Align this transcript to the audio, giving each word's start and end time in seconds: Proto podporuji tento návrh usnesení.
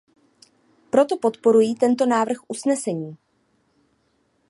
Proto 0.91 1.17
podporuji 1.17 1.75
tento 1.75 2.05
návrh 2.05 2.37
usnesení. 2.47 3.17